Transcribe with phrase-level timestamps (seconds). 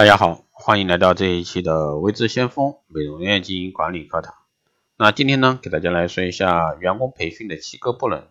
[0.00, 4.32] 大家好，欢迎来到这一期的微知先锋美容院经营管理课堂。
[4.96, 8.26] 那今天呢，给大家来说一下员工培训的七个不能。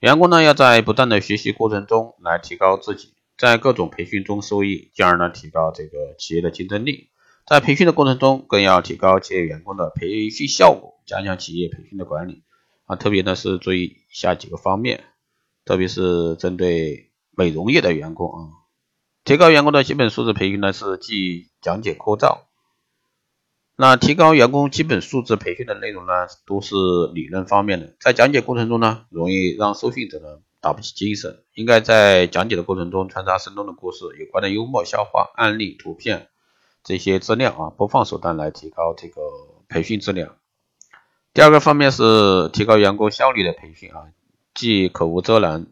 [0.00, 7.08] 员工呢要在不断的学习过程中来提高自己，在各种培训中受益，进而呢提高这个企业的竞争力。
[7.46, 12.42] 在培训的过程中，更要提高企业员工的培训效果，加强企业培训的管理
[12.84, 12.96] 啊。
[12.96, 15.04] 特别呢是注意以下几个方面，
[15.64, 18.59] 特别是针对美容业的员工啊。
[19.22, 22.44] 提高员工的基本素质培训呢，是既讲解枯燥。
[23.76, 26.12] 那提高员工基本素质培训的内容呢，
[26.46, 26.74] 都是
[27.14, 31.44] 理论方面的，在讲解过程中呢，容易让受训者呢打不起精神。
[31.54, 36.28] 应该在讲解的过程中穿插生动的故事、有关的幽默笑话、案例、图片
[36.82, 39.20] 这些资料啊，播放手段来提高这个
[39.68, 40.36] 培训质量。
[41.32, 44.08] 第二个方面是提高员工效率的培训啊，
[44.54, 45.66] 即口无遮拦。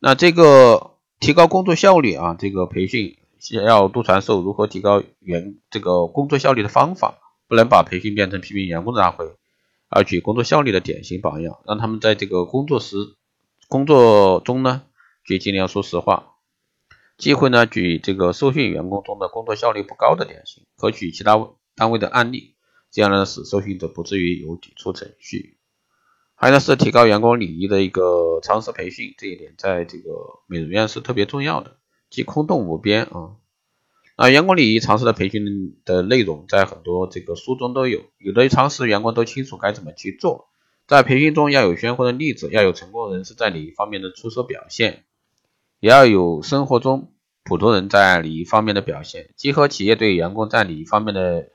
[0.00, 0.91] 那这个。
[1.22, 3.16] 提高工作效率啊，这个培训
[3.64, 9.36] 要多传授如何提高员这个工作效率的方法，不能把培训变成批评员工的大会，
[9.88, 12.96] 而举工作效率的典型榜样，让他们在这个工作时
[13.68, 14.82] 工作中呢，
[15.24, 16.30] 就尽量说实话。
[17.18, 21.38] 机会呢，举这个受训员工中的工作效率不高的典型，可举其他
[21.76, 22.56] 单位的案例，
[22.90, 25.60] 这样呢，使受训者不至于有抵触程序。
[26.42, 30.10] 还有呢是提高员工礼仪的一个常识培训，这一点在这个
[30.48, 31.76] 美容院是特别重要的，
[32.10, 33.36] 即空洞无边啊。
[34.16, 40.48] 啊，员工礼仪常识的培训的内容在很多这个书中都有，有的常识员工都清楚该怎么去做。
[40.88, 45.04] 在培训中要有鲜活的例子，要有成功人士在礼仪方面的出色表现，
[45.78, 47.12] 也要有生活中
[47.44, 51.50] 普通人在礼仪方面的表现，结合企业对员工在礼仪方面的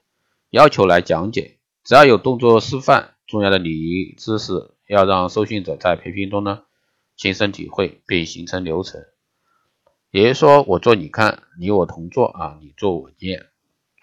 [0.49, 1.57] 要求来讲解。
[1.83, 4.75] 只要有动作示范，重要的礼仪知识。
[4.87, 6.63] 要让受训者在培训中呢
[7.15, 9.05] 亲身体会并形成流程，
[10.11, 13.47] 也就是说，我做你看，你我同做啊，你做我念，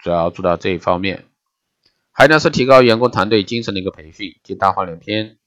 [0.01, 1.25] 主要做到这一方面。
[2.11, 5.37] 还有呢是提高员工团队精神的一个培训，即大话连篇。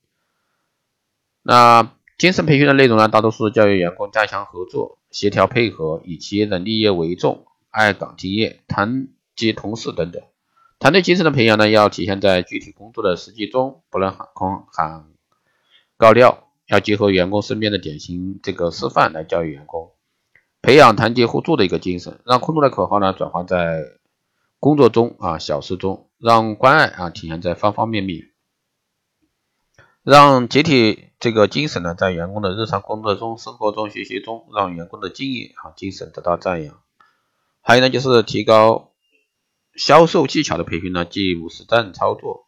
[1.43, 10.23] 那精神培训的内容呢，大多数教育员工加强合作、协调配合，以企业的利益为重，爱岗敬业、团结同事等等。
[10.79, 15.07] 团队精神的培养呢，要体现在具体工作的实际中，不能喊空喊。
[15.99, 19.91] 高调要结合员工身边的典型这个示范来教育员工，
[20.63, 23.83] 培养团结互助的一个精神，让空中的口号呢转化在
[24.61, 28.29] 工作中啊小事中，让关爱啊体现在方方面面，
[30.05, 36.81] 让集体这个精神呢在员工的日常工作中、生活中、学习中，让员工的敬业啊精神得到赞扬。
[37.61, 38.93] 还有呢就是提高
[39.75, 42.48] 销售技巧的培训呢，即务实战操作。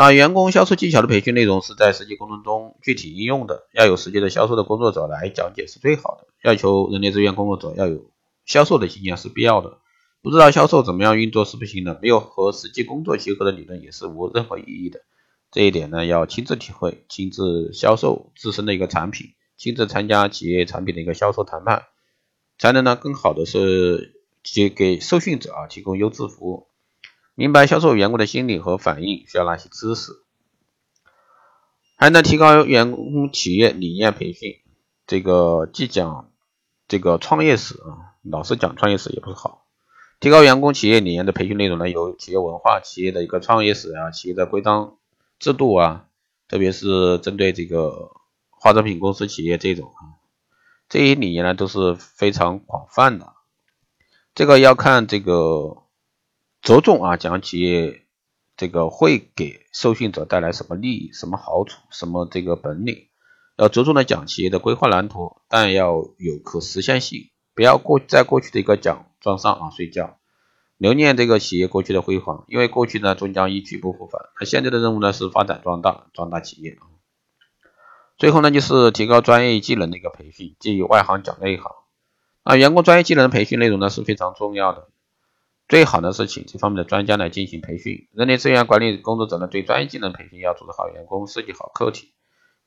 [0.00, 6.26] 那员工销售技巧的培训内容是在实际工作中具体应用的，要有实际的销售的工作者来讲解是最好的。
[6.42, 8.10] 要求人力资源工作者要有
[8.46, 9.76] 销售的经验是必要的，
[10.22, 15.02] 不知道销售怎么样运作是不行的，没有和实际工作结合的理论也是无任何意义的。
[15.50, 19.26] 这一点呢，要亲自体会，亲自销售自身的一个产品，
[19.58, 21.82] 亲自参加企业产品的一个销售谈判，
[22.58, 24.14] 才能呢更好的是
[24.54, 26.69] 给给受训者啊提供优质服务。
[27.40, 30.12] 明白销售员工的心理和反应需要哪些知识，
[31.96, 34.56] 还能提高员工企业理念培训。
[35.06, 36.30] 这个既讲
[36.86, 39.64] 这个创业史啊，老是讲创业史也不是好。
[40.20, 44.98] 提高员工企业理念的培训内容呢，有企业文化、企业的一个创业史啊、企业的规章
[45.38, 46.08] 制度啊，
[46.46, 48.10] 特别是针对这个
[48.50, 50.20] 化妆品公司企业这种啊，
[50.90, 53.32] 这些理念呢都是非常广泛的。
[54.34, 55.78] 这个要看这个。
[56.62, 58.06] 着重啊讲企业
[58.56, 63.08] 这个会给受训者带来什么利益、什么好处、什么这个本领，
[63.56, 70.18] 要着重的讲企业的规划蓝图，但要有可实现性，不要过在过去的一个奖状上啊睡觉，
[70.76, 76.84] 留念这个企业过去的辉煌，因为过去呢终将一去不复返，那现在的任务呢是发展壮大、壮大企业啊。
[78.18, 81.72] 最后呢就是提高专业技能的一个培训，即外行讲内行
[82.42, 84.88] 啊，员工专业技能的培训内容呢是非常重要的。
[85.70, 88.08] 最好呢是请这方面的专家来进行培训。
[88.12, 92.08] 人力资源管理工作者呢，对专业技能培训要组织好员工，设计好课题，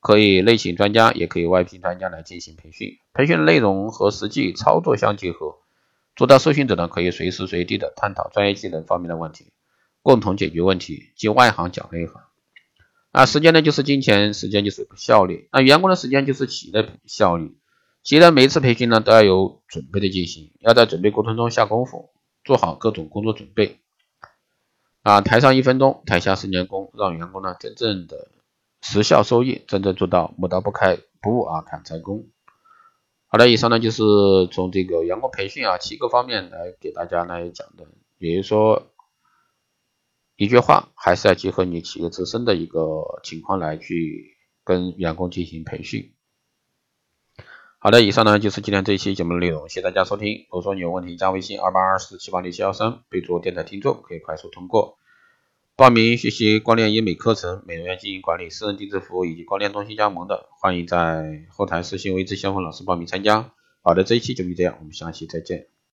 [0.00, 2.96] 可以内请专家，也可以外聘专家来进行培训。
[3.12, 5.56] 培训内容和实际操作相结合，
[6.16, 9.52] 做到受训者呢可以随时随地的探讨专业技能方面的问题，
[10.00, 12.22] 共同解决问题，即外行讲内行。
[13.12, 15.50] 啊，时间呢就是金钱，时间就是效率。
[15.52, 17.58] 那员工的时间就是企业的效率。
[18.02, 22.13] 企业的每一次培训呢都要有准备的进行，要在准备过程中下功夫。
[22.44, 23.80] 做好各种工作准备
[25.02, 28.28] 啊，台上一分钟，台下十年功，让员工呢真正的
[28.82, 32.28] 实效收益，真正做到磨刀不开不误啊砍柴工。
[33.26, 34.02] 好的，以上呢就是
[34.52, 37.86] 从这个员工培训啊七个方面来给大家来讲的，
[38.18, 38.92] 也就是说
[40.36, 46.14] 一句话，还是要结合你企业自身的一个情况来去跟员工进行培训。
[47.84, 50.46] 好的，以上呢就是今天这一期节目的内容，谢谢大家收听。
[50.48, 54.96] 如果说你有问题，加微信二八二四七八六七幺三，备注电台听众，可以快速通过。
[55.76, 63.52] 报名学习光电医美课程、美容院经营管理、私人定制服务以及光电中心加盟的，欢迎在后台私信微之先锋老师报名参加。
[63.82, 65.66] 好的，这一期就是这样，我们下期再见。